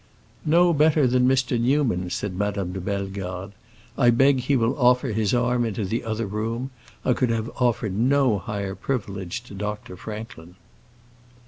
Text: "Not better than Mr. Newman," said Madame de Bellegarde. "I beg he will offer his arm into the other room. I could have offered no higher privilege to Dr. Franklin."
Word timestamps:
"Not 0.47 0.79
better 0.79 1.05
than 1.05 1.27
Mr. 1.27 1.59
Newman," 1.61 2.09
said 2.09 2.33
Madame 2.35 2.73
de 2.73 2.81
Bellegarde. 2.81 3.53
"I 3.99 4.09
beg 4.09 4.39
he 4.39 4.55
will 4.55 4.75
offer 4.79 5.09
his 5.09 5.31
arm 5.31 5.63
into 5.63 5.85
the 5.85 6.03
other 6.03 6.25
room. 6.25 6.71
I 7.05 7.13
could 7.13 7.29
have 7.29 7.51
offered 7.61 7.93
no 7.93 8.39
higher 8.39 8.73
privilege 8.73 9.41
to 9.43 9.53
Dr. 9.53 9.95
Franklin." 9.95 10.55